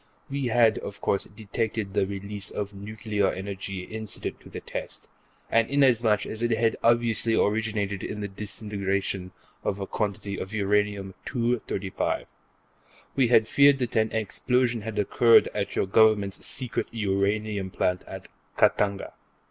[0.31, 5.07] We had, of course, detected the release of nuclear energy incident to the test,
[5.47, 9.31] and inasmuch as it had obviously originated in the disintegration
[9.63, 12.25] of a quantity of Uranium 235,
[13.15, 18.27] we had feared that an explosion had occurred at your Government's secret uranium plant at
[18.57, 19.13] Khatanga.